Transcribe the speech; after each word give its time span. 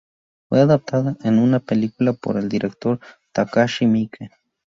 Fue 0.49 0.59
adaptada 0.59 1.15
en 1.23 1.37
una 1.37 1.59
película 1.59 2.13
por 2.13 2.37
el 2.37 2.49
director 2.49 2.99
Takashi 3.33 3.85
Miike. 3.85 4.31